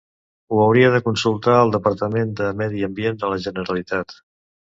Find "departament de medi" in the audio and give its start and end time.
1.75-2.83